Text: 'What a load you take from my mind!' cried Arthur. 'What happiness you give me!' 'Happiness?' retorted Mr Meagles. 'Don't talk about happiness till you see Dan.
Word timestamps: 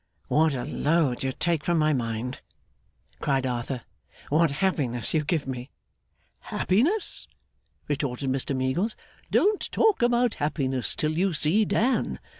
'What 0.29 0.55
a 0.55 0.65
load 0.65 1.21
you 1.23 1.31
take 1.31 1.63
from 1.63 1.77
my 1.77 1.93
mind!' 1.93 2.41
cried 3.19 3.45
Arthur. 3.45 3.83
'What 4.29 4.49
happiness 4.49 5.13
you 5.13 5.23
give 5.23 5.45
me!' 5.45 5.69
'Happiness?' 6.39 7.27
retorted 7.87 8.31
Mr 8.31 8.55
Meagles. 8.55 8.95
'Don't 9.29 9.71
talk 9.71 10.01
about 10.01 10.33
happiness 10.41 10.95
till 10.95 11.11
you 11.15 11.33
see 11.35 11.65
Dan. 11.65 12.17